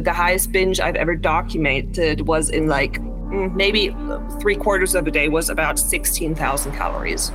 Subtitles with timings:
[0.00, 3.94] The highest binge I've ever documented was in like maybe
[4.40, 7.32] three quarters of a day was about 16,000 calories.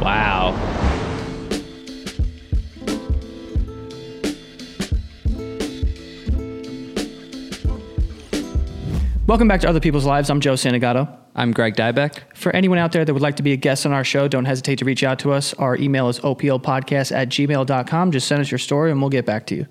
[0.00, 0.50] Wow.
[9.28, 10.28] Welcome back to Other People's Lives.
[10.28, 11.08] I'm Joe Santagato.
[11.36, 12.18] I'm Greg Dybec.
[12.34, 14.44] For anyone out there that would like to be a guest on our show, don't
[14.44, 15.54] hesitate to reach out to us.
[15.54, 18.10] Our email is oplpodcast at gmail.com.
[18.10, 19.66] Just send us your story and we'll get back to you.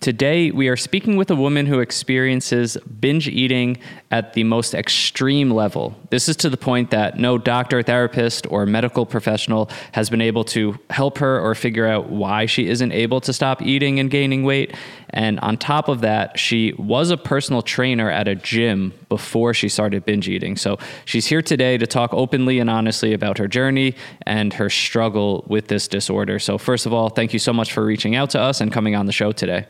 [0.00, 3.78] Today, we are speaking with a woman who experiences binge eating
[4.12, 5.96] at the most extreme level.
[6.10, 10.44] This is to the point that no doctor, therapist, or medical professional has been able
[10.44, 14.44] to help her or figure out why she isn't able to stop eating and gaining
[14.44, 14.76] weight.
[15.10, 19.68] And on top of that, she was a personal trainer at a gym before she
[19.68, 20.56] started binge eating.
[20.56, 25.44] So she's here today to talk openly and honestly about her journey and her struggle
[25.48, 26.38] with this disorder.
[26.38, 28.94] So, first of all, thank you so much for reaching out to us and coming
[28.94, 29.66] on the show today.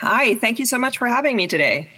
[0.00, 1.90] Hi, thank you so much for having me today.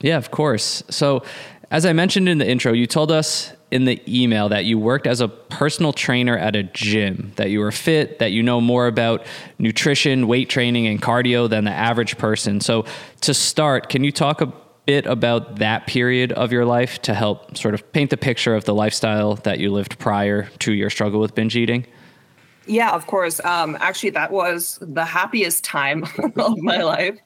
[0.00, 0.82] Yeah, of course.
[0.88, 1.22] So,
[1.70, 5.06] as I mentioned in the intro, you told us in the email that you worked
[5.06, 8.86] as a personal trainer at a gym, that you were fit, that you know more
[8.86, 9.26] about
[9.58, 12.62] nutrition, weight training, and cardio than the average person.
[12.62, 12.86] So,
[13.20, 14.50] to start, can you talk a
[14.86, 18.64] bit about that period of your life to help sort of paint the picture of
[18.64, 21.86] the lifestyle that you lived prior to your struggle with binge eating?
[22.66, 23.40] Yeah, of course.
[23.44, 26.04] Um, actually, that was the happiest time
[26.36, 27.18] of my life.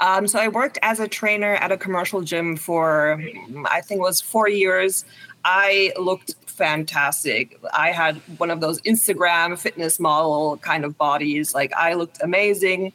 [0.00, 3.22] Um, so I worked as a trainer at a commercial gym for,
[3.66, 5.04] I think it was four years.
[5.44, 7.58] I looked fantastic.
[7.72, 11.54] I had one of those Instagram fitness model kind of bodies.
[11.54, 12.92] Like I looked amazing.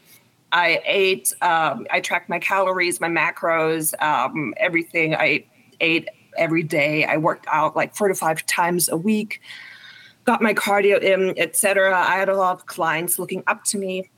[0.52, 5.16] I ate, um, I tracked my calories, my macros, um, everything.
[5.16, 5.46] I
[5.82, 7.06] ate every day.
[7.06, 9.42] I worked out like four to five times a week
[10.26, 11.98] got my cardio in, etc.
[11.98, 14.10] I had a lot of clients looking up to me.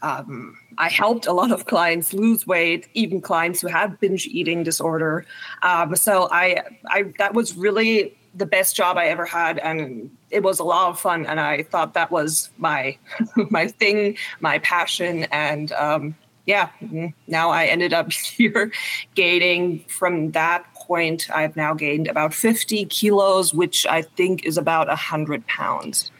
[0.00, 4.62] Um, I helped a lot of clients lose weight, even clients who had binge eating
[4.62, 5.26] disorder.
[5.62, 10.42] Um, so I, I that was really the best job I ever had, and it
[10.42, 11.26] was a lot of fun.
[11.26, 12.96] And I thought that was my
[13.50, 16.14] my thing, my passion, and um,
[16.46, 18.72] yeah, mm, now I ended up here
[19.14, 24.88] gaining from that point, I've now gained about 50 kilos, which I think is about
[24.88, 26.10] 100 pounds.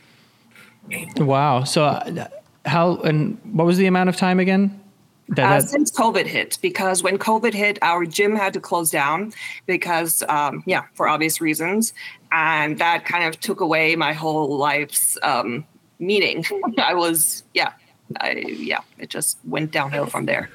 [1.19, 1.65] Wow.
[1.65, 2.29] So, uh,
[2.65, 4.81] how and what was the amount of time again?
[5.29, 9.35] That, uh, since COVID hit, because when COVID hit, our gym had to close down
[9.67, 11.93] because, um, yeah, for obvious reasons.
[12.31, 15.67] And that kind of took away my whole life's um,
[15.99, 16.47] meaning.
[16.79, 17.73] I was, yeah,
[18.21, 18.31] I,
[18.73, 20.49] yeah, it just went downhill from there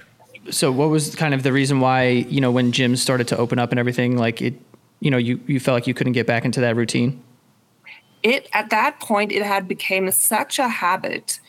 [0.50, 3.60] so what was kind of the reason why you know when gyms started to open
[3.60, 4.54] up and everything like it
[5.00, 7.22] you know you you felt like you couldn't get back into that routine?
[8.24, 11.40] It at that point it had become such a habit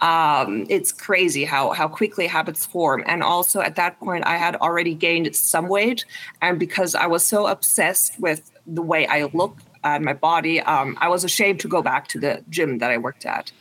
[0.00, 3.02] um, it's crazy how how quickly habits form.
[3.06, 6.04] And also at that point i had already gained some weight.
[6.40, 10.96] And because i was so obsessed with the way i looked at my body um,
[11.00, 13.52] i was ashamed to go back to the gym that i worked at.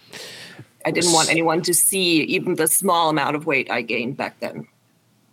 [0.85, 4.39] I didn't want anyone to see even the small amount of weight i gained back
[4.39, 4.67] then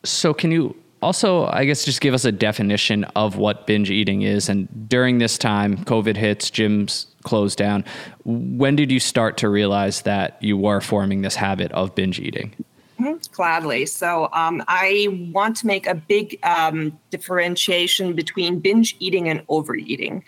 [0.04, 4.22] so, can you also, I guess, just give us a definition of what binge eating
[4.22, 4.48] is?
[4.48, 7.84] And during this time, COVID hits, gyms closed down.
[8.25, 12.54] When did you start to realize that you were forming this habit of binge eating?
[13.00, 13.19] Mm-hmm.
[13.32, 13.87] Gladly.
[13.87, 20.25] So, um, I want to make a big um, differentiation between binge eating and overeating.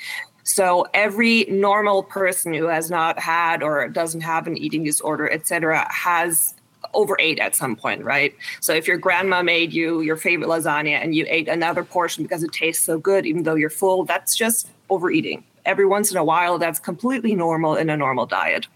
[0.47, 5.45] So every normal person who has not had or doesn't have an eating disorder, et
[5.45, 6.55] cetera, has
[6.97, 8.35] overate at some point, right?
[8.61, 12.43] So if your grandma made you your favorite lasagna and you ate another portion because
[12.43, 15.45] it tastes so good, even though you're full, that's just overeating.
[15.65, 18.67] Every once in a while, that's completely normal in a normal diet.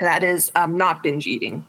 [0.00, 1.64] That is um, not binge eating.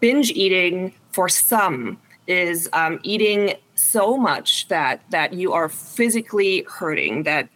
[0.00, 7.24] Binge eating for some is um, eating so much that that you are physically hurting,
[7.24, 7.48] that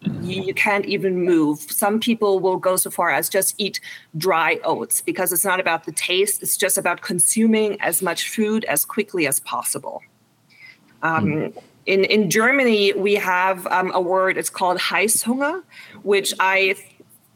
[0.00, 1.58] you, can't even move.
[1.60, 3.80] Some people will go so far as just eat
[4.16, 8.64] dry oats because it's not about the taste, it's just about consuming as much food
[8.64, 10.02] as quickly as possible.
[11.02, 11.62] Um, mm.
[11.86, 15.62] in, in Germany, we have um, a word, it's called Heißhunger,
[16.02, 16.76] which I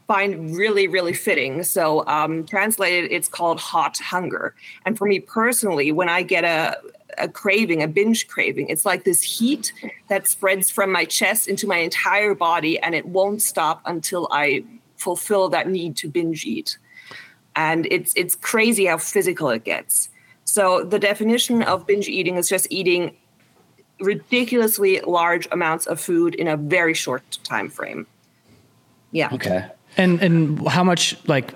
[0.07, 1.63] find really, really fitting.
[1.63, 4.55] So, um, translated, it's called hot hunger.
[4.85, 6.77] And for me personally, when I get a,
[7.17, 8.67] a craving, a binge craving.
[8.69, 9.73] It's like this heat
[10.07, 14.63] that spreads from my chest into my entire body, and it won't stop until I
[14.97, 16.77] fulfill that need to binge eat.
[17.55, 20.09] And it's it's crazy how physical it gets.
[20.45, 23.15] So the definition of binge eating is just eating
[23.99, 28.05] ridiculously large amounts of food in a very short time frame.
[29.11, 29.29] Yeah.
[29.33, 29.65] Okay.
[29.97, 31.53] And and how much like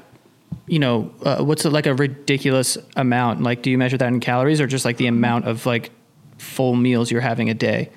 [0.68, 3.42] you know, uh, what's like a ridiculous amount?
[3.42, 5.92] Like, do you measure that in calories or just like the amount of like
[6.38, 7.90] full meals you're having a day?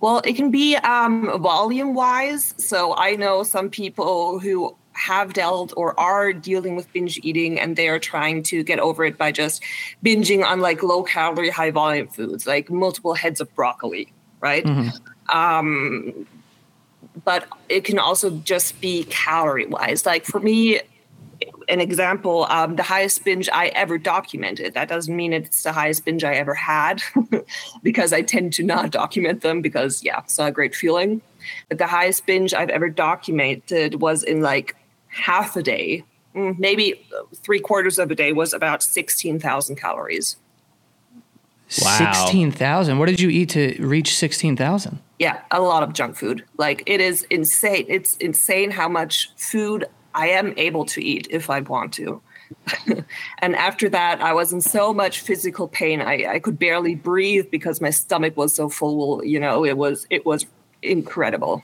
[0.00, 2.54] Well, it can be um, volume wise.
[2.56, 7.76] So I know some people who have dealt or are dealing with binge eating and
[7.76, 9.62] they are trying to get over it by just
[10.04, 14.64] binging on like low calorie, high volume foods, like multiple heads of broccoli, right?
[14.64, 15.36] Mm-hmm.
[15.36, 16.26] Um,
[17.24, 20.04] but it can also just be calorie wise.
[20.04, 20.80] Like for me,
[21.70, 24.74] an example, um, the highest binge I ever documented.
[24.74, 27.02] That doesn't mean it's the highest binge I ever had,
[27.82, 31.22] because I tend to not document them because, yeah, it's not a great feeling.
[31.68, 34.76] But the highest binge I've ever documented was in like
[35.08, 37.06] half a day, mm, maybe
[37.36, 40.36] three quarters of a day, was about 16,000 calories.
[41.80, 42.12] Wow.
[42.12, 42.98] 16,000?
[42.98, 44.98] What did you eat to reach 16,000?
[45.20, 46.44] Yeah, a lot of junk food.
[46.56, 47.84] Like it is insane.
[47.88, 52.20] It's insane how much food I am able to eat if I want to.
[53.38, 56.00] and after that, I was in so much physical pain.
[56.00, 59.24] I, I could barely breathe because my stomach was so full.
[59.24, 60.46] You know, it was it was
[60.82, 61.62] incredible.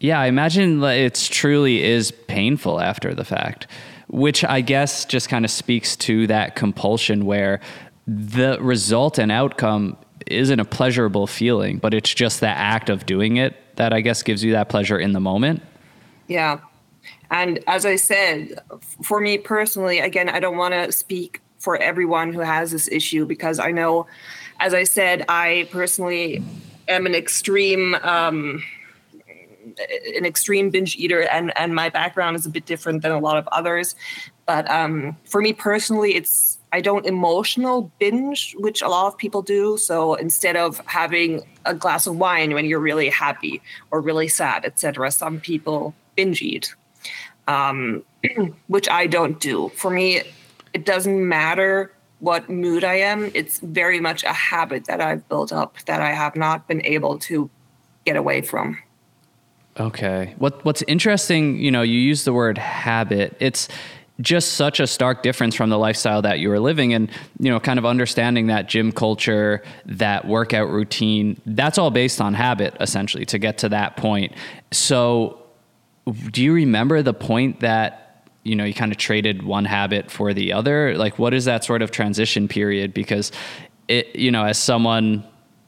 [0.00, 3.68] Yeah, I imagine it's truly is painful after the fact,
[4.08, 7.60] which I guess just kind of speaks to that compulsion where
[8.06, 9.96] the result and outcome
[10.26, 14.22] isn't a pleasurable feeling, but it's just the act of doing it that I guess
[14.22, 15.62] gives you that pleasure in the moment.
[16.26, 16.60] Yeah.
[17.32, 18.60] And as I said,
[19.02, 23.24] for me personally, again, I don't want to speak for everyone who has this issue
[23.24, 24.06] because I know,
[24.60, 26.44] as I said, I personally
[26.86, 27.94] am an extreme.
[28.02, 28.62] Um,
[30.16, 33.38] an extreme binge eater and and my background is a bit different than a lot
[33.38, 33.94] of others
[34.44, 39.40] but um, for me personally it's i don't emotional binge which a lot of people
[39.40, 43.62] do so instead of having a glass of wine when you're really happy
[43.92, 46.74] or really sad etc some people binge eat
[47.48, 48.02] um,
[48.66, 49.70] which I don't do.
[49.70, 50.22] For me,
[50.72, 53.30] it doesn't matter what mood I am.
[53.34, 57.18] It's very much a habit that I've built up that I have not been able
[57.20, 57.50] to
[58.04, 58.78] get away from.
[59.78, 60.34] Okay.
[60.38, 63.36] What What's interesting, you know, you use the word habit.
[63.40, 63.68] It's
[64.20, 67.58] just such a stark difference from the lifestyle that you were living and you know
[67.58, 73.24] kind of understanding that gym culture that workout routine that's all based on habit essentially
[73.24, 74.32] to get to that point
[74.70, 75.41] so
[76.30, 80.34] do you remember the point that you know you kind of traded one habit for
[80.34, 80.96] the other?
[80.96, 82.92] Like what is that sort of transition period?
[82.92, 83.32] Because
[83.88, 85.24] it you know as someone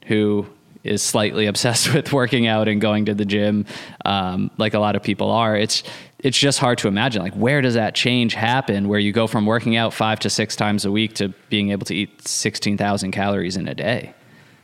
[0.07, 0.47] who
[0.83, 3.65] is slightly obsessed with working out and going to the gym
[4.05, 5.83] um, like a lot of people are it's
[6.19, 7.23] it's just hard to imagine.
[7.23, 10.57] Like where does that change happen where you go from working out five to six
[10.57, 14.15] times a week to being able to eat 16000 calories in a day?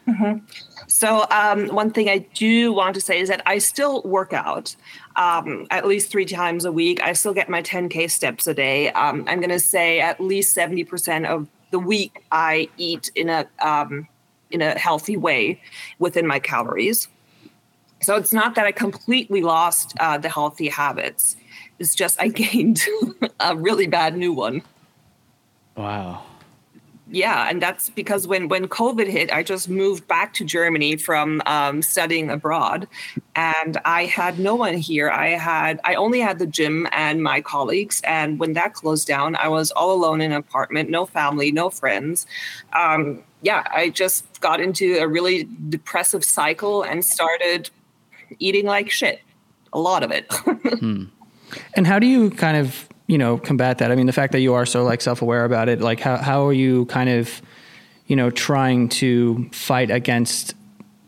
[0.09, 0.39] Mm-hmm.
[0.91, 4.75] So um, one thing I do want to say is that I still work out
[5.15, 7.01] um, at least three times a week.
[7.01, 8.91] I still get my 10k steps a day.
[8.91, 13.47] Um, I'm going to say at least 70% of the week I eat in a
[13.61, 14.09] um,
[14.51, 15.63] in a healthy way
[16.01, 17.07] within my calories.
[18.03, 21.37] So it's not that I completely lost uh, the healthy habits.
[21.79, 22.85] It's just I gained
[23.39, 24.63] a really bad new one.
[25.77, 26.25] Wow
[27.11, 31.43] yeah and that's because when when covid hit i just moved back to germany from
[31.47, 32.87] um, studying abroad
[33.35, 35.11] and i had no one here.
[35.11, 39.37] I had i only had the gym and my colleagues and when that closed down
[39.37, 42.27] i was all alone in an apartment no family no friends.
[42.73, 47.71] Um, yeah i just got into a really depressive cycle and started
[48.39, 49.21] eating like shit.
[49.73, 50.31] A lot of it.
[50.81, 51.07] Hmm.
[51.75, 53.91] and how do you kind of you know combat that?
[53.91, 56.17] I mean, the fact that you are so like self aware about it, like how
[56.17, 57.43] how are you kind of
[58.07, 60.55] you know trying to fight against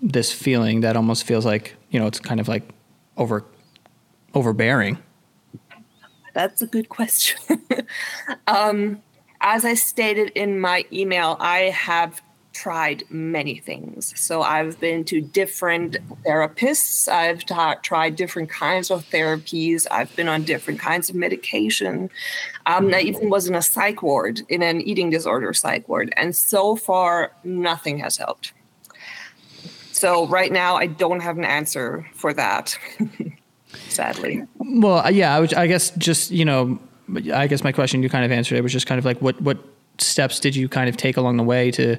[0.02, 2.68] this feeling that almost feels like you know it's kind of like
[3.16, 3.44] over
[4.34, 4.98] overbearing?
[6.34, 7.62] That's a good question.
[8.48, 9.00] um,
[9.40, 12.20] as I stated in my email, I have
[12.52, 14.12] tried many things.
[14.20, 17.08] So I've been to different therapists.
[17.08, 19.86] I've ta- tried different kinds of therapies.
[19.90, 22.10] I've been on different kinds of medication.
[22.66, 26.12] Um, I even was in a psych ward, in an eating disorder psych ward.
[26.16, 28.52] And so far, nothing has helped.
[29.92, 32.76] So right now, I don't have an answer for that,
[33.88, 34.44] sadly.
[34.58, 36.78] Well, yeah, I, I guess just, you know,
[37.32, 39.40] I guess my question you kind of answered it was just kind of like what,
[39.40, 39.58] what
[39.98, 41.96] steps did you kind of take along the way to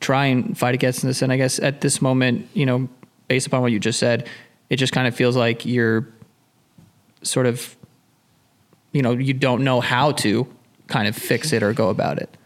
[0.00, 1.22] try and fight against this.
[1.22, 2.88] And I guess at this moment, you know,
[3.28, 4.28] based upon what you just said,
[4.70, 6.08] it just kind of feels like you're
[7.22, 7.76] sort of,
[8.92, 10.46] you know, you don't know how to
[10.86, 12.36] kind of fix it or go about it.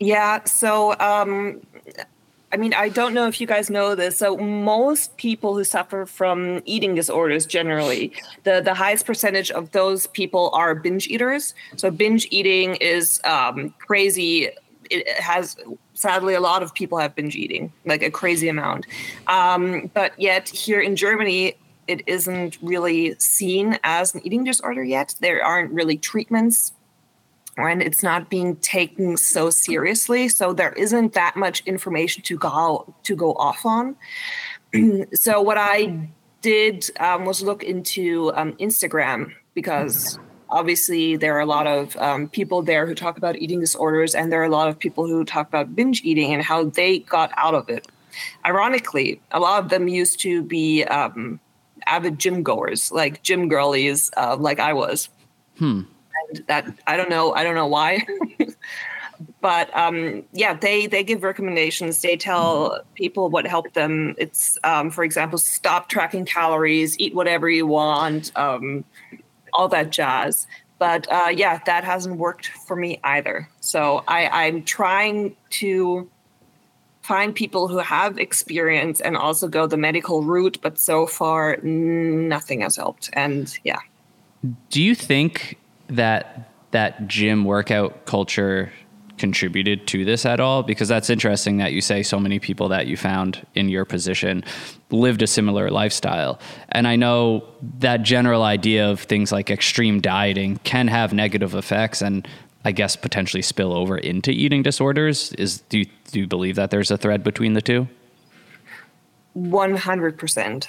[0.00, 0.44] Yeah.
[0.44, 1.60] So, um,
[2.50, 4.18] I mean, I don't know if you guys know this.
[4.18, 8.12] So most people who suffer from eating disorders generally,
[8.44, 11.54] the, the highest percentage of those people are binge eaters.
[11.76, 14.50] So binge eating is um, crazy.
[14.90, 15.56] It has
[15.94, 18.86] sadly a lot of people have been eating, like a crazy amount.
[19.26, 25.14] Um, but yet here in Germany, it isn't really seen as an eating disorder yet.
[25.20, 26.72] There aren't really treatments
[27.58, 32.94] and it's not being taken so seriously so there isn't that much information to go
[33.02, 33.96] to go off on
[35.12, 36.08] so what i
[36.40, 40.18] did um, was look into um, instagram because
[40.50, 44.32] obviously there are a lot of um, people there who talk about eating disorders and
[44.32, 47.30] there are a lot of people who talk about binge eating and how they got
[47.36, 47.86] out of it
[48.44, 51.38] ironically a lot of them used to be um,
[51.86, 55.08] avid gym goers like gym girlies uh, like i was
[55.58, 55.82] hmm
[56.30, 58.06] and that I don't know I don't know why.
[59.40, 62.00] but um, yeah, they they give recommendations.
[62.00, 64.14] They tell people what helped them.
[64.18, 68.84] It's um, for example, stop tracking calories, eat whatever you want, um,
[69.52, 70.46] all that jazz.
[70.78, 73.48] But uh, yeah, that hasn't worked for me either.
[73.60, 76.08] So I, I'm trying to
[77.02, 80.58] find people who have experience and also go the medical route.
[80.62, 83.10] But so far, nothing has helped.
[83.14, 83.80] And yeah.
[84.70, 88.72] Do you think that that gym workout culture
[89.18, 90.62] contributed to this at all?
[90.62, 94.44] Because that's interesting that you say so many people that you found in your position
[94.90, 96.38] lived a similar lifestyle.
[96.70, 97.44] And I know
[97.80, 102.26] that general idea of things like extreme dieting can have negative effects and
[102.64, 105.32] I guess potentially spill over into eating disorders.
[105.34, 107.88] Is do you, do you believe that there's a thread between the two?
[109.36, 110.68] 100%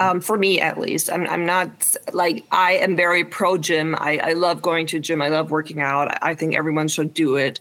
[0.00, 1.10] um, for me at least.
[1.10, 3.94] I'm, I'm not like I am very pro gym.
[3.98, 5.20] I, I love going to gym.
[5.20, 6.16] I love working out.
[6.22, 7.60] I think everyone should do it.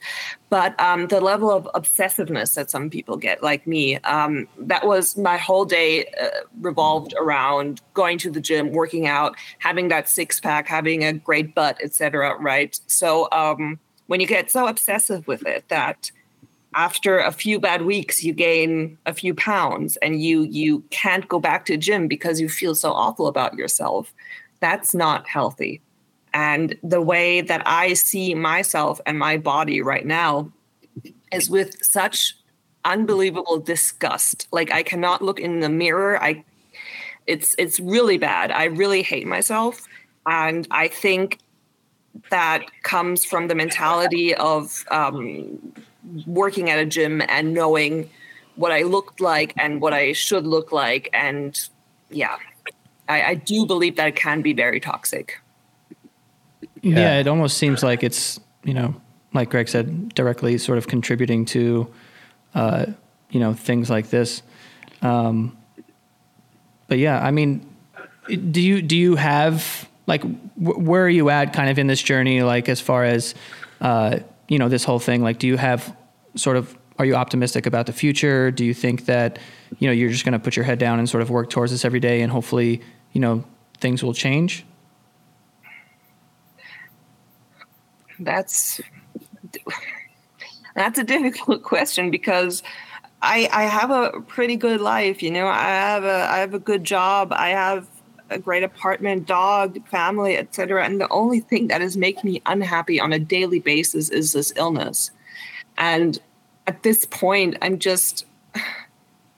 [0.50, 5.18] But um, the level of obsessiveness that some people get, like me, um, that was
[5.18, 6.30] my whole day uh,
[6.62, 11.54] revolved around going to the gym, working out, having that six pack, having a great
[11.54, 12.38] butt, etc.
[12.40, 12.80] Right.
[12.88, 16.12] So um, when you get so obsessive with it that
[16.76, 21.40] after a few bad weeks you gain a few pounds and you you can't go
[21.40, 24.14] back to gym because you feel so awful about yourself.
[24.60, 25.82] That's not healthy.
[26.34, 30.52] And the way that i see myself and my body right now
[31.32, 32.36] is with such
[32.86, 34.48] unbelievable disgust.
[34.52, 36.22] Like i cannot look in the mirror.
[36.22, 36.44] I
[37.26, 38.52] it's it's really bad.
[38.52, 39.88] I really hate myself.
[40.26, 41.40] And i think
[42.30, 45.74] that comes from the mentality of um,
[46.26, 48.10] working at a gym and knowing
[48.56, 51.10] what I looked like and what I should look like.
[51.14, 51.60] And
[52.10, 52.38] yeah,
[53.08, 55.40] I, I do believe that it can be very toxic.
[56.82, 57.00] Yeah.
[57.00, 58.96] yeah, it almost seems like it's, you know,
[59.34, 61.92] like Greg said, directly sort of contributing to,
[62.56, 62.86] uh,
[63.30, 64.42] you know, things like this.
[65.02, 65.58] Um,
[66.88, 67.66] but yeah, I mean,
[68.28, 70.22] do you do you have like
[70.56, 72.42] wh- where are you at kind of in this journey?
[72.42, 73.36] Like as far as
[73.82, 75.96] uh, you know this whole thing like do you have
[76.36, 79.40] sort of are you optimistic about the future do you think that
[79.80, 81.72] you know you're just going to put your head down and sort of work towards
[81.72, 83.44] this every day and hopefully you know
[83.80, 84.66] things will change
[88.20, 88.82] that's
[90.76, 92.64] that's a difficult question because
[93.22, 95.48] I I have a pretty good life, you know.
[95.48, 97.34] I have a I have a good job.
[97.34, 97.88] I have
[98.30, 100.86] a great apartment, dog, family, etc.
[100.86, 104.54] And the only thing that is making me unhappy on a daily basis is this
[104.56, 105.12] illness.
[105.78, 106.20] And
[106.66, 108.26] at this point, I'm just,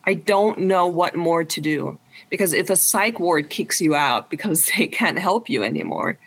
[0.06, 2.00] I don't know what more to do.
[2.30, 6.18] Because if a psych ward kicks you out because they can't help you anymore,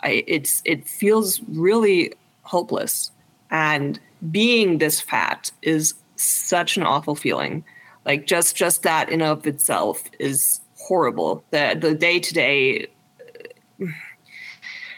[0.00, 3.10] I, it's it feels really hopeless.
[3.50, 7.64] And being this fat is such an awful feeling.
[8.04, 11.44] Like just just that in of itself is horrible.
[11.50, 12.88] The the day to day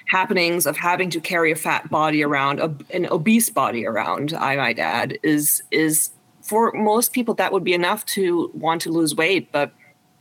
[0.07, 4.57] happenings of having to carry a fat body around, a, an obese body around, I
[4.57, 6.11] might add, is is
[6.43, 9.51] for most people that would be enough to want to lose weight.
[9.51, 9.73] But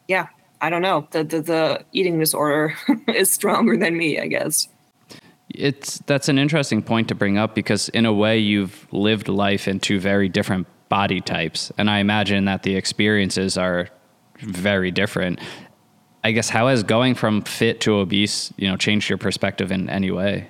[0.08, 0.27] yeah,
[0.62, 1.08] I don't know.
[1.12, 2.75] The the, the eating disorder
[3.08, 4.67] is stronger than me, I guess.
[5.50, 9.67] It's that's an interesting point to bring up because in a way you've lived life
[9.67, 13.89] in two very different body types, and I imagine that the experiences are
[14.44, 15.40] very different.
[16.24, 19.90] I guess how has going from fit to obese, you know, changed your perspective in
[19.90, 20.48] any way?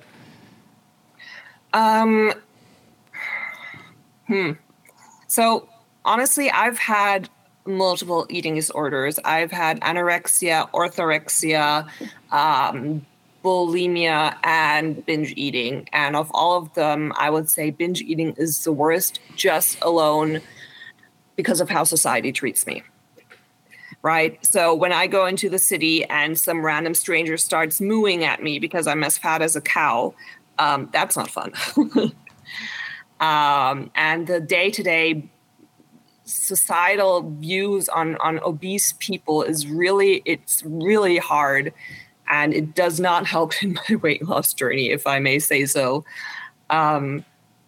[1.72, 2.32] Um,
[4.28, 4.52] hmm.
[5.26, 5.68] So
[6.04, 7.28] honestly, I've had
[7.66, 9.18] multiple eating disorders.
[9.24, 11.88] I've had anorexia, orthorexia,
[12.30, 13.04] um,
[13.42, 15.88] bulimia, and binge eating.
[15.92, 20.40] And of all of them, I would say binge eating is the worst, just alone
[21.36, 22.82] because of how society treats me.
[24.04, 24.38] Right.
[24.44, 28.58] So when I go into the city and some random stranger starts mooing at me
[28.58, 30.12] because I'm as fat as a cow,
[30.58, 31.54] um, that's not fun.
[33.20, 35.26] um, and the day to day
[36.24, 41.72] societal views on on obese people is really it's really hard
[42.28, 46.02] and it does not help in my weight loss journey if i may say so
[46.70, 47.22] um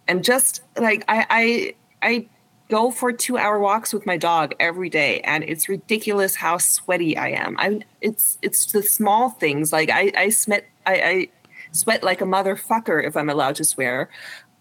[0.08, 2.28] and just like i i i
[2.68, 7.16] go for two hour walks with my dog every day and it's ridiculous how sweaty
[7.16, 11.28] i am i it's it's the small things like i i sweat i i
[11.73, 14.08] sweat like a motherfucker if i'm allowed to swear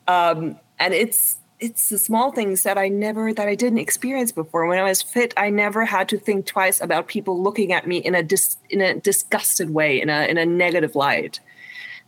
[0.08, 4.68] um and it's it's the small things that I never that I didn't experience before.
[4.68, 7.98] When I was fit, I never had to think twice about people looking at me
[7.98, 11.40] in a dis, in a disgusted way, in a in a negative light.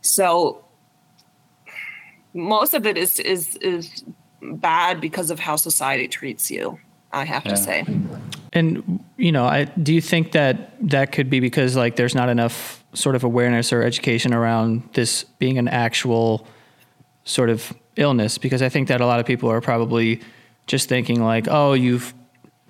[0.02, 0.64] So
[2.34, 4.04] most of it is is is
[4.42, 6.78] bad because of how society treats you.
[7.12, 7.50] I have yeah.
[7.50, 7.86] to say.
[8.52, 12.28] And you know, I do you think that that could be because like there's not
[12.28, 16.46] enough sort of awareness or education around this being an actual
[17.24, 20.20] sort of illness because I think that a lot of people are probably
[20.66, 22.14] just thinking like, oh, you've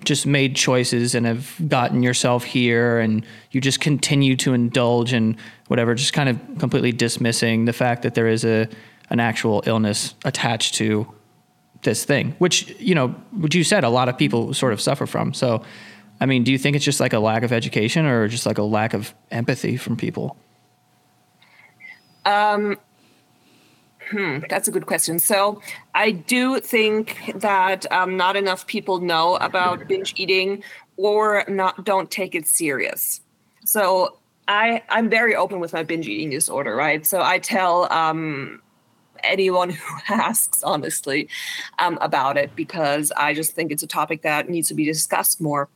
[0.05, 5.35] just made choices and have gotten yourself here and you just continue to indulge in
[5.67, 8.67] whatever, just kind of completely dismissing the fact that there is a
[9.09, 11.11] an actual illness attached to
[11.83, 15.05] this thing, which, you know, which you said a lot of people sort of suffer
[15.05, 15.33] from.
[15.33, 15.63] So,
[16.19, 18.57] I mean, do you think it's just like a lack of education or just like
[18.57, 20.37] a lack of empathy from people?
[22.25, 22.77] Um,
[24.09, 25.19] Hmm, that's a good question.
[25.19, 25.61] So
[25.93, 30.63] I do think that um, not enough people know about binge eating
[30.97, 33.21] or not don't take it serious.
[33.65, 34.17] So
[34.47, 37.05] I I'm very open with my binge eating disorder, right?
[37.05, 38.61] So I tell um,
[39.23, 41.29] anyone who asks honestly
[41.77, 45.41] um, about it because I just think it's a topic that needs to be discussed
[45.41, 45.69] more.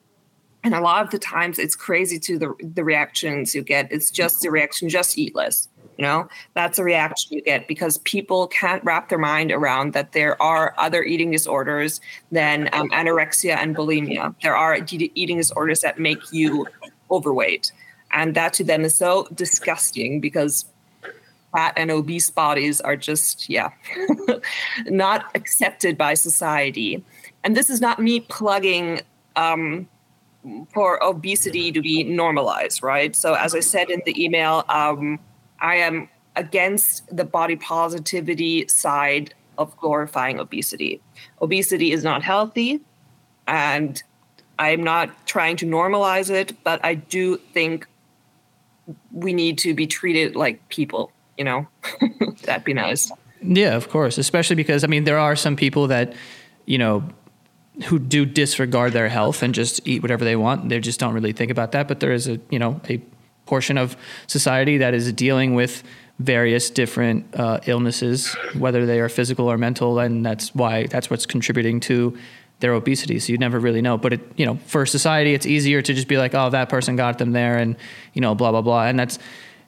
[0.65, 3.91] And a lot of the times, it's crazy to the the reactions you get.
[3.91, 7.97] It's just the reaction, just eat less you know that's a reaction you get because
[7.99, 13.55] people can't wrap their mind around that there are other eating disorders than um, anorexia
[13.57, 16.65] and bulimia there are eating disorders that make you
[17.11, 17.71] overweight
[18.11, 20.65] and that to them is so disgusting because
[21.53, 23.69] fat and obese bodies are just yeah
[24.85, 27.03] not accepted by society.
[27.43, 29.01] And this is not me plugging
[29.35, 29.87] um,
[30.73, 33.15] for obesity to be normalized right?
[33.15, 35.19] So as i said in the email um,
[35.59, 41.01] I am against the body positivity side of glorifying obesity.
[41.41, 42.81] Obesity is not healthy,
[43.47, 44.01] and
[44.59, 47.87] I'm not trying to normalize it, but I do think
[49.11, 51.67] we need to be treated like people, you know?
[52.43, 53.11] That'd be nice.
[53.41, 54.17] Yeah, of course.
[54.17, 56.13] Especially because, I mean, there are some people that,
[56.65, 57.03] you know,
[57.85, 60.69] who do disregard their health and just eat whatever they want.
[60.69, 61.87] They just don't really think about that.
[61.87, 63.01] But there is a, you know, a
[63.45, 65.83] portion of society that is dealing with
[66.19, 71.25] various different uh, illnesses, whether they are physical or mental, and that's why that's what's
[71.25, 72.17] contributing to
[72.59, 73.19] their obesity.
[73.19, 73.97] So you never really know.
[73.97, 76.95] But it, you know, for society, it's easier to just be like, oh, that person
[76.95, 77.75] got them there, and
[78.13, 79.17] you know, blah blah blah, and that's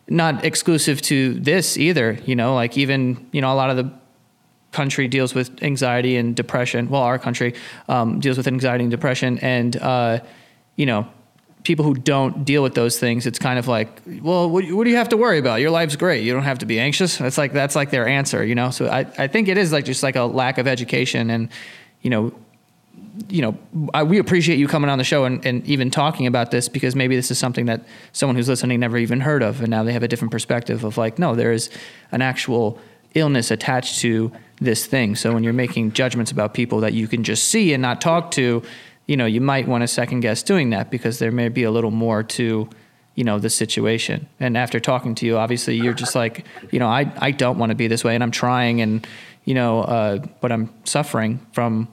[0.07, 2.19] not exclusive to this either.
[2.25, 3.91] You know, like even you know, a lot of the
[4.71, 6.89] country deals with anxiety and depression.
[6.89, 7.55] Well, our country
[7.87, 10.19] um, deals with anxiety and depression, and uh,
[10.75, 11.07] you know,
[11.63, 14.89] people who don't deal with those things, it's kind of like, well, what, what, do
[14.89, 15.59] you have to worry about?
[15.59, 16.23] Your life's great.
[16.23, 17.17] You don't have to be anxious.
[17.17, 18.69] That's like that's like their answer, you know.
[18.69, 21.49] So I, I think it is like just like a lack of education, and
[22.01, 22.33] you know,
[23.29, 23.57] you know,
[23.93, 26.95] I, we appreciate you coming on the show and, and even talking about this because
[26.95, 29.93] maybe this is something that someone who's listening never even heard of, and now they
[29.93, 31.69] have a different perspective of like, no, there is
[32.11, 32.79] an actual
[33.13, 35.15] illness attached to this thing.
[35.15, 38.31] So when you're making judgments about people that you can just see and not talk
[38.31, 38.61] to,
[39.07, 41.71] you know, you might want to second guess doing that because there may be a
[41.71, 42.69] little more to,
[43.15, 44.27] you know, the situation.
[44.39, 47.69] And after talking to you, obviously you're just like, you know, I, I don't want
[47.69, 49.07] to be this way and I'm trying and,
[49.45, 51.87] you know, uh, but I'm suffering from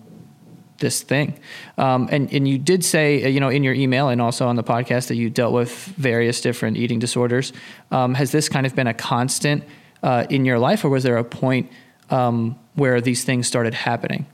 [0.82, 1.40] this thing.
[1.78, 4.56] Um, and, and you did say, uh, you know, in your email and also on
[4.56, 7.54] the podcast that you dealt with various different eating disorders.
[7.90, 9.64] Um, has this kind of been a constant
[10.02, 11.72] uh, in your life or was there a point
[12.10, 14.26] um, where these things started happening?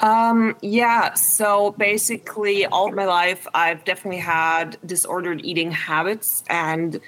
[0.00, 6.42] Um, yeah, so basically, all my life, I've definitely had disordered eating habits.
[6.48, 7.00] And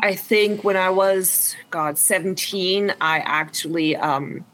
[0.00, 4.44] I think when I was, God, 17, I actually um,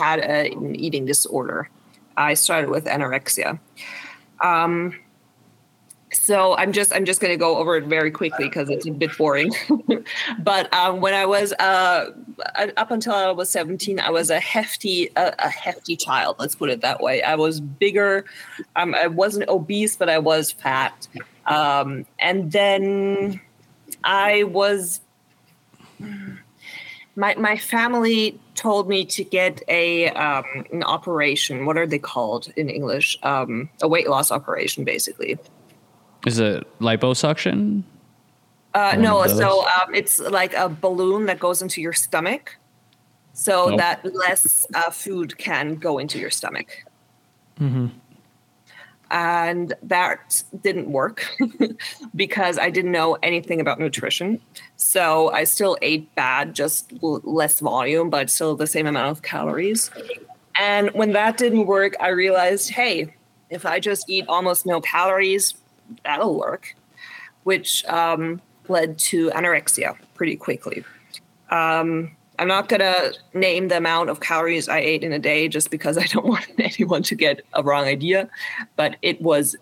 [0.00, 1.68] had a, an eating disorder.
[2.16, 3.58] I started with anorexia.
[4.40, 4.94] Um,
[6.12, 8.90] so I'm just I'm just going to go over it very quickly because it's a
[8.90, 9.52] bit boring.
[10.40, 12.10] but um, when I was uh,
[12.76, 16.36] up until I was 17, I was a hefty a, a hefty child.
[16.38, 17.22] Let's put it that way.
[17.22, 18.24] I was bigger.
[18.76, 21.06] Um, I wasn't obese, but I was fat.
[21.46, 23.40] Um, and then
[24.02, 25.00] I was.
[27.16, 31.66] My my family told me to get a um, an operation.
[31.66, 33.18] What are they called in English?
[33.22, 35.38] Um, a weight loss operation, basically.
[36.26, 37.82] Is it liposuction?
[38.72, 42.56] Uh, no, so um, it's like a balloon that goes into your stomach,
[43.32, 43.78] so nope.
[43.78, 46.84] that less uh, food can go into your stomach.
[47.58, 47.88] Mm-hmm.
[49.10, 51.26] And that didn't work
[52.14, 54.40] because I didn't know anything about nutrition.
[54.76, 59.90] So I still ate bad, just less volume, but still the same amount of calories.
[60.56, 63.14] And when that didn't work, I realized, hey,
[63.48, 65.54] if I just eat almost no calories,
[66.04, 66.76] that'll work,
[67.42, 70.84] which um, led to anorexia pretty quickly.
[71.50, 75.46] Um, I'm not going to name the amount of calories I ate in a day
[75.46, 78.30] just because I don't want anyone to get a wrong idea,
[78.76, 79.54] but it was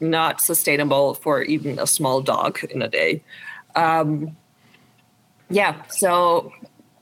[0.00, 3.22] not sustainable for even a small dog in a day.
[3.76, 4.36] Um,
[5.48, 6.52] yeah, so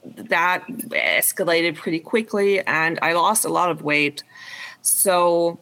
[0.04, 4.22] that escalated pretty quickly and I lost a lot of weight.
[4.82, 5.58] So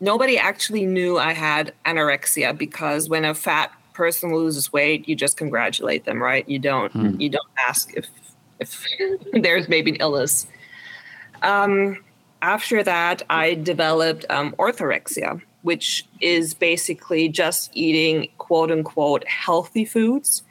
[0.00, 5.36] nobody actually knew I had anorexia because when a fat person loses weight, you just
[5.36, 6.48] congratulate them, right?
[6.48, 7.20] You don't hmm.
[7.20, 8.06] you don't ask if
[8.60, 8.86] if
[9.32, 10.46] there's maybe an illness.
[11.42, 12.04] Um,
[12.42, 20.42] after that, I developed um, orthorexia, which is basically just eating quote unquote healthy foods.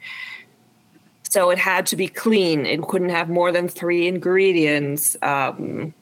[1.22, 2.66] So it had to be clean.
[2.66, 5.16] It couldn't have more than three ingredients.
[5.22, 5.94] Um,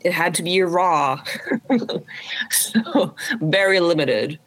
[0.00, 1.22] it had to be raw,
[2.50, 4.38] so very limited.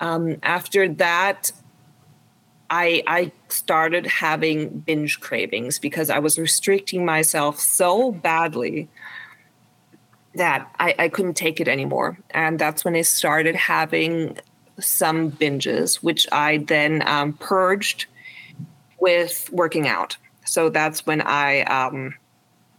[0.00, 1.52] Um, after that,
[2.70, 8.88] I I started having binge cravings because I was restricting myself so badly
[10.34, 14.38] that I, I couldn't take it anymore, and that's when I started having
[14.78, 18.06] some binges, which I then um, purged
[19.00, 20.16] with working out.
[20.44, 22.14] So that's when I um,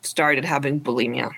[0.01, 1.31] started having bulimia.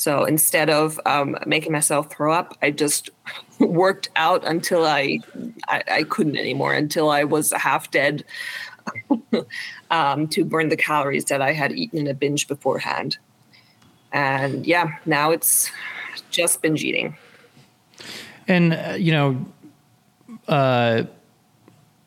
[0.00, 3.10] So instead of um, making myself throw up, I just
[3.58, 5.18] worked out until I,
[5.68, 8.24] I, I couldn't anymore, until I was half dead
[9.90, 13.18] um, to burn the calories that I had eaten in a binge beforehand.
[14.10, 15.70] And yeah, now it's
[16.30, 17.18] just binge eating.
[18.48, 19.44] And uh, you know,
[20.48, 21.02] uh,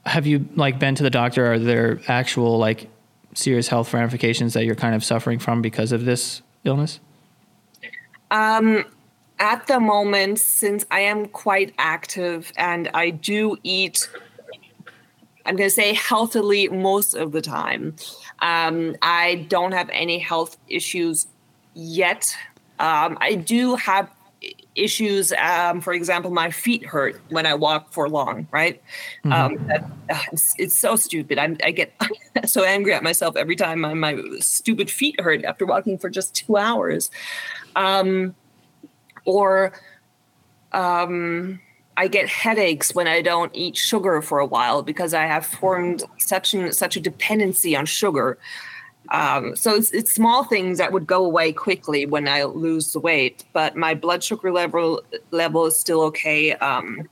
[0.04, 1.54] have you like been to the doctor?
[1.54, 2.90] Are there actual like
[3.36, 7.00] serious health ramifications that you're kind of suffering from because of this illness?
[8.34, 8.86] Um,
[9.40, 14.10] at the moment, since I am quite active and I do eat,
[15.46, 17.96] I'm going to say healthily most of the time.
[18.40, 21.28] Um, I don't have any health issues
[21.76, 22.36] yet.
[22.80, 24.10] Um, I do have
[24.76, 25.32] issues.
[25.34, 28.48] Um, for example, my feet hurt when I walk for long.
[28.52, 28.82] Right?
[29.24, 29.34] Mm-hmm.
[29.34, 31.38] Um, that, uh, it's, it's, so stupid.
[31.38, 31.94] I'm, i get
[32.46, 36.36] so angry at myself every time my, my stupid feet hurt after walking for just
[36.36, 37.10] two hours.
[37.76, 38.36] Um,
[39.26, 39.74] or
[40.72, 41.60] um,
[41.96, 46.04] I get headaches when I don't eat sugar for a while because I have formed
[46.18, 48.38] such an, such a dependency on sugar.
[49.14, 53.00] Um, so it's, it's small things that would go away quickly when I lose the
[53.00, 57.08] weight, but my blood sugar level level is still okay um,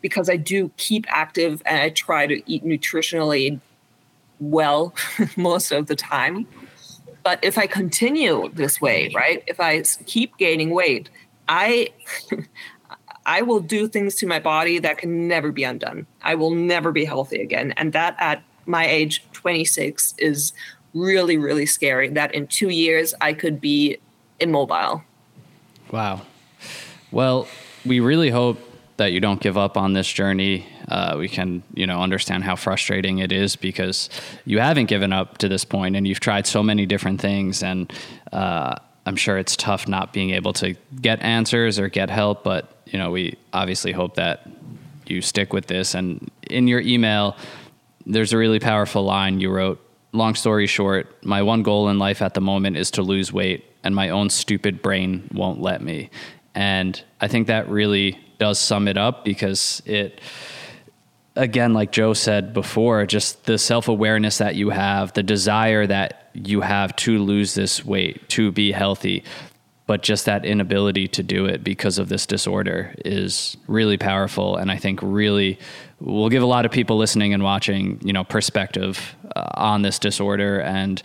[0.00, 3.60] because I do keep active and I try to eat nutritionally
[4.38, 4.94] well
[5.36, 6.46] most of the time.
[7.24, 11.10] But if I continue this way, right, if I keep gaining weight,
[11.48, 11.90] I
[13.26, 16.06] I will do things to my body that can never be undone.
[16.22, 17.72] I will never be healthy again.
[17.76, 20.52] And that at my age 26 is
[20.94, 22.08] really, really scary.
[22.08, 23.98] That in two years I could be
[24.38, 25.02] immobile.
[25.90, 26.22] Wow.
[27.10, 27.48] Well,
[27.84, 28.58] we really hope
[28.96, 30.66] that you don't give up on this journey.
[30.86, 34.10] Uh, we can, you know, understand how frustrating it is because
[34.44, 37.62] you haven't given up to this point, and you've tried so many different things.
[37.62, 37.90] And
[38.32, 38.76] uh,
[39.06, 42.44] I'm sure it's tough not being able to get answers or get help.
[42.44, 44.46] But you know, we obviously hope that
[45.06, 45.94] you stick with this.
[45.94, 47.36] And in your email,
[48.06, 49.80] there's a really powerful line you wrote.
[50.12, 53.64] Long story short, my one goal in life at the moment is to lose weight,
[53.84, 56.10] and my own stupid brain won't let me.
[56.54, 60.20] And I think that really does sum it up because it
[61.36, 66.60] again like joe said before just the self-awareness that you have the desire that you
[66.62, 69.22] have to lose this weight to be healthy
[69.86, 74.72] but just that inability to do it because of this disorder is really powerful and
[74.72, 75.58] i think really
[76.00, 79.98] will give a lot of people listening and watching you know perspective uh, on this
[79.98, 81.02] disorder and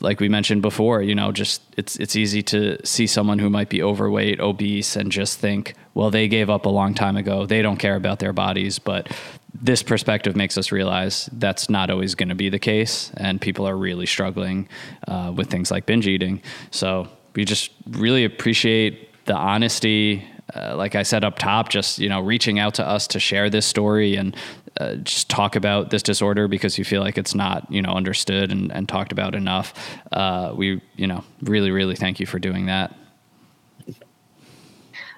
[0.00, 3.68] like we mentioned before, you know, just it's it's easy to see someone who might
[3.68, 7.46] be overweight, obese, and just think, well, they gave up a long time ago.
[7.46, 8.78] They don't care about their bodies.
[8.78, 9.10] But
[9.54, 13.66] this perspective makes us realize that's not always going to be the case, and people
[13.66, 14.68] are really struggling
[15.08, 16.42] uh, with things like binge eating.
[16.70, 22.08] So we just really appreciate the honesty uh, like I said up top, just you
[22.08, 24.36] know, reaching out to us to share this story and
[24.80, 28.52] uh, just talk about this disorder because you feel like it's not you know understood
[28.52, 29.74] and, and talked about enough.
[30.12, 32.94] Uh, we you know really really thank you for doing that.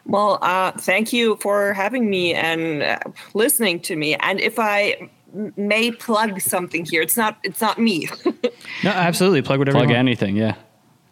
[0.07, 2.99] Well, uh, thank you for having me and uh,
[3.35, 4.14] listening to me.
[4.14, 5.11] And if I
[5.57, 8.09] may plug something here, it's not it's not me.
[8.83, 9.77] no, absolutely plug whatever.
[9.77, 10.55] Plug anything, yeah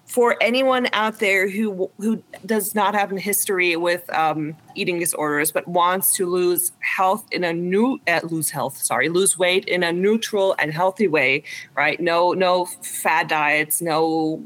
[0.07, 5.51] for anyone out there who who does not have a history with um, eating disorders
[5.51, 9.83] but wants to lose health in a new uh, lose health sorry lose weight in
[9.83, 11.43] a neutral and healthy way
[11.75, 12.01] right?
[12.01, 14.43] No no fad diets no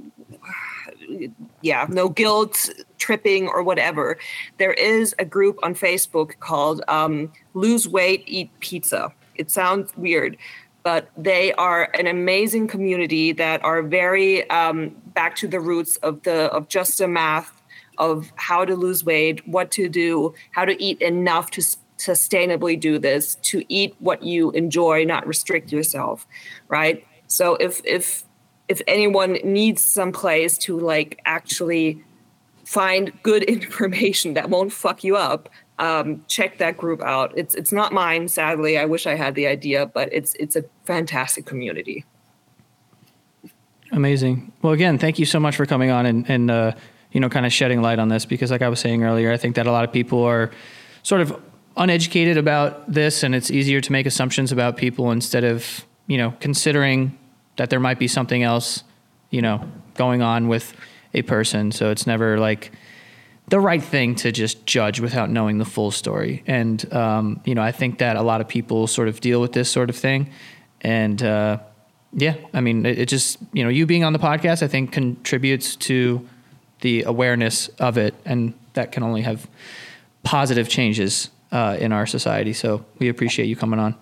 [1.60, 4.18] yeah no guilt tripping or whatever.
[4.58, 9.12] There is a group on facebook called um, lose weight eat pizza.
[9.34, 10.36] It sounds weird
[10.82, 16.22] but they are an amazing community that are very um, back to the roots of
[16.22, 17.60] the of just the math
[17.98, 21.60] of how to lose weight, what to do, how to eat enough to
[21.98, 26.26] sustainably do this, to eat what you enjoy, not restrict yourself,
[26.68, 27.06] right?
[27.26, 28.24] So if if
[28.68, 32.02] if anyone needs some place to like actually
[32.64, 35.48] find good information that won't fuck you up,
[35.80, 37.32] um, check that group out.
[37.36, 38.78] It's it's not mine, sadly.
[38.78, 42.04] I wish I had the idea, but it's it's a fantastic community.
[43.90, 44.52] Amazing.
[44.62, 46.72] Well, again, thank you so much for coming on and, and uh,
[47.10, 49.36] you know, kind of shedding light on this because, like I was saying earlier, I
[49.36, 50.50] think that a lot of people are
[51.02, 51.40] sort of
[51.76, 56.34] uneducated about this, and it's easier to make assumptions about people instead of you know
[56.40, 57.18] considering
[57.56, 58.84] that there might be something else,
[59.30, 60.74] you know, going on with
[61.14, 61.72] a person.
[61.72, 62.70] So it's never like
[63.50, 66.42] the right thing to just judge without knowing the full story.
[66.46, 69.52] And um, you know, I think that a lot of people sort of deal with
[69.52, 70.30] this sort of thing,
[70.80, 71.58] and uh,
[72.12, 74.92] yeah, I mean, it, it, just you know, you being on the podcast, I think
[74.92, 76.26] contributes to
[76.80, 79.48] the awareness of it, and that can only have
[80.22, 82.52] positive changes uh, in our society.
[82.52, 83.96] So we appreciate you coming on.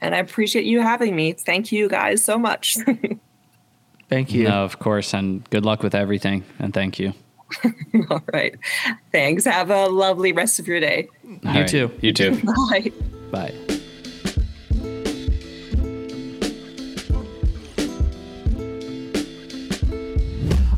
[0.00, 1.32] And I appreciate you having me.
[1.32, 2.76] Thank you guys so much.
[4.08, 4.44] thank you.
[4.44, 6.44] No, of course, and good luck with everything.
[6.58, 7.12] And thank you.
[8.10, 8.56] All right.
[9.12, 9.44] Thanks.
[9.44, 11.08] Have a lovely rest of your day.
[11.24, 11.68] All you right.
[11.68, 11.90] too.
[12.00, 12.40] You too.
[12.70, 12.92] Bye.
[13.30, 13.54] Bye.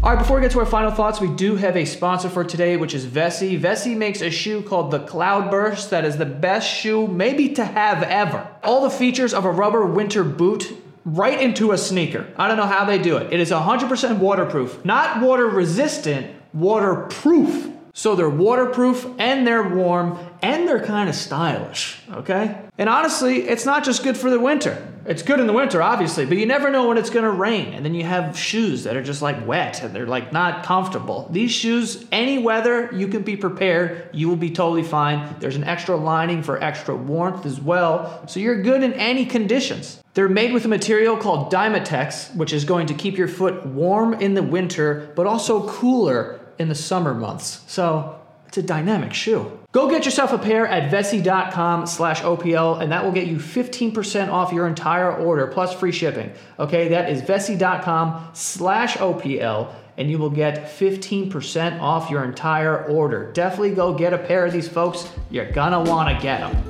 [0.02, 2.42] All right, before we get to our final thoughts, we do have a sponsor for
[2.42, 3.60] today, which is Vessi.
[3.60, 8.02] Vessi makes a shoe called the Cloudburst that is the best shoe maybe to have
[8.02, 8.48] ever.
[8.64, 12.26] All the features of a rubber winter boot right into a sneaker.
[12.38, 13.30] I don't know how they do it.
[13.30, 17.70] It is 100% waterproof, not water resistant, waterproof.
[17.92, 22.56] So they're waterproof and they're warm and they're kind of stylish, okay?
[22.78, 24.86] And honestly, it's not just good for the winter.
[25.04, 27.74] It's good in the winter, obviously, but you never know when it's gonna rain.
[27.74, 31.28] And then you have shoes that are just like wet and they're like not comfortable.
[31.30, 34.08] These shoes, any weather, you can be prepared.
[34.12, 35.36] You will be totally fine.
[35.40, 38.26] There's an extra lining for extra warmth as well.
[38.28, 40.00] So you're good in any conditions.
[40.14, 44.14] They're made with a material called Dymatex, which is going to keep your foot warm
[44.14, 47.64] in the winter, but also cooler in the summer months.
[47.66, 49.58] So it's a dynamic shoe.
[49.72, 54.30] Go get yourself a pair at Vessi.com slash OPL, and that will get you 15%
[54.30, 56.30] off your entire order plus free shipping.
[56.58, 63.32] Okay, that is Vessi.com slash OPL, and you will get 15% off your entire order.
[63.32, 65.08] Definitely go get a pair of these, folks.
[65.30, 66.62] You're gonna wanna get them.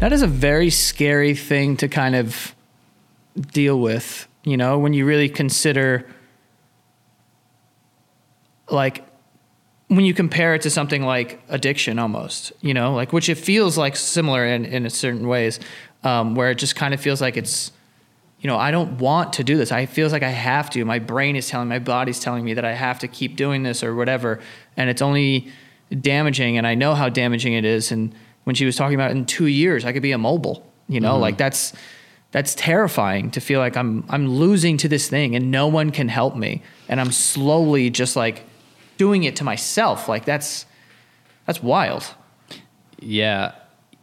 [0.00, 2.54] That is a very scary thing to kind of
[3.40, 6.06] deal with you know, when you really consider
[8.70, 9.04] like
[9.88, 13.76] when you compare it to something like addiction almost, you know, like which it feels
[13.76, 15.60] like similar in, in certain ways,
[16.02, 17.72] um, where it just kind of feels like it's,
[18.40, 19.70] you know, I don't want to do this.
[19.70, 20.84] I feels like I have to.
[20.84, 23.82] My brain is telling, my body's telling me that I have to keep doing this
[23.82, 24.40] or whatever,
[24.76, 25.50] and it's only
[26.00, 26.56] damaging.
[26.56, 27.90] And I know how damaging it is.
[27.90, 30.64] And when she was talking about in two years, I could be immobile.
[30.88, 31.22] You know, mm-hmm.
[31.22, 31.74] like that's
[32.30, 36.08] that's terrifying to feel like I'm I'm losing to this thing and no one can
[36.08, 38.44] help me and I'm slowly just like
[38.98, 40.66] doing it to myself like that's
[41.46, 42.04] that's wild
[43.00, 43.52] yeah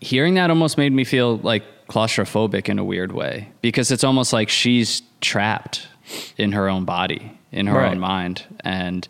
[0.02, 4.34] hearing that almost made me feel like claustrophobic in a weird way because it's almost
[4.34, 5.88] like she's trapped
[6.38, 7.92] in her own body, in her Right.
[7.92, 8.44] own mind.
[8.64, 9.08] And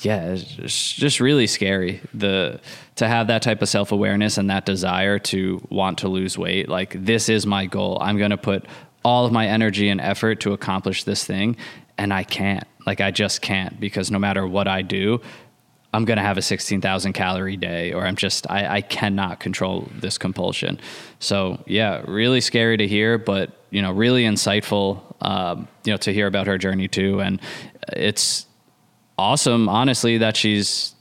[0.00, 2.00] yeah, it's just, really scary.
[2.14, 2.60] The
[2.96, 6.68] to have that type of self awareness and that desire to want to lose weight.
[6.68, 7.98] Like this is my goal.
[8.00, 8.64] I'm going to put
[9.04, 11.56] all of my energy and effort to accomplish this thing,
[11.96, 12.64] and I can't.
[12.86, 15.20] Like I just can't because no matter what I do,
[15.92, 19.88] I'm going to have a 16,000 calorie day, or I'm just, I, I cannot control
[19.94, 20.78] this compulsion.
[21.18, 26.12] So, yeah, really scary to hear, but, you know, really insightful, um, you know, to
[26.12, 27.20] hear about her journey too.
[27.20, 27.40] And
[27.94, 28.46] it's
[29.18, 30.94] awesome, honestly, that she's,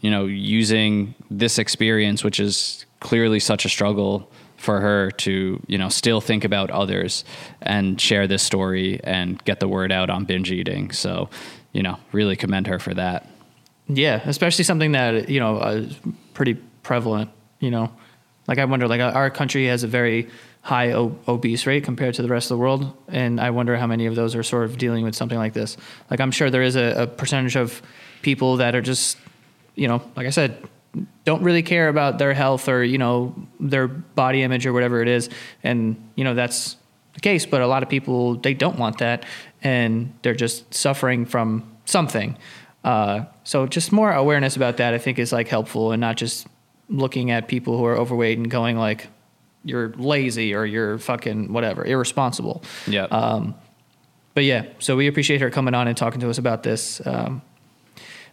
[0.00, 5.78] you know, using this experience, which is clearly such a struggle for her to, you
[5.78, 7.24] know, still think about others
[7.62, 10.90] and share this story and get the word out on binge eating.
[10.90, 11.28] So,
[11.72, 13.28] you know, really commend her for that.
[13.88, 15.96] Yeah, especially something that you know uh, is
[16.34, 17.30] pretty prevalent.
[17.58, 17.90] You know,
[18.46, 20.28] like I wonder, like our country has a very
[20.62, 24.06] high obese rate compared to the rest of the world, and I wonder how many
[24.06, 25.76] of those are sort of dealing with something like this.
[26.10, 27.80] Like I'm sure there is a, a percentage of
[28.22, 29.16] people that are just,
[29.74, 30.62] you know, like I said,
[31.24, 35.08] don't really care about their health or you know their body image or whatever it
[35.08, 35.30] is,
[35.62, 36.76] and you know that's
[37.14, 37.46] the case.
[37.46, 39.24] But a lot of people they don't want that,
[39.62, 42.36] and they're just suffering from something.
[42.84, 46.46] Uh, so just more awareness about that, I think, is like helpful, and not just
[46.88, 49.08] looking at people who are overweight and going like,
[49.64, 53.04] "You're lazy" or "You're fucking whatever, irresponsible." Yeah.
[53.04, 53.54] Um,
[54.34, 57.04] but yeah, so we appreciate her coming on and talking to us about this.
[57.04, 57.42] Um,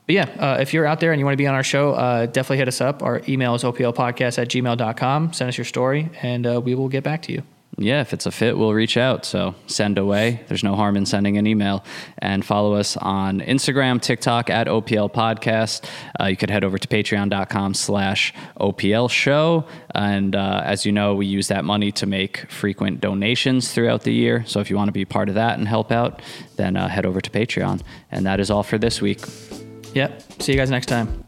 [0.06, 1.94] but yeah, uh, if you're out there and you want to be on our show,
[1.94, 3.02] uh, definitely hit us up.
[3.02, 5.34] Our email is oplpodcast at gmail.com.
[5.34, 7.42] Send us your story, and uh, we will get back to you.
[7.78, 9.26] Yeah, if it's a fit, we'll reach out.
[9.26, 10.42] So send away.
[10.48, 11.84] There's no harm in sending an email.
[12.20, 15.86] And follow us on Instagram, TikTok at OPL Podcast.
[16.20, 19.66] Uh, you could head over to patreon.com slash OPL show.
[19.94, 24.14] And uh, as you know, we use that money to make frequent donations throughout the
[24.14, 24.46] year.
[24.46, 26.22] So if you want to be part of that and help out,
[26.56, 27.82] then uh, head over to Patreon.
[28.10, 29.20] And that is all for this week.
[29.94, 30.42] Yep.
[30.42, 31.25] See you guys next time.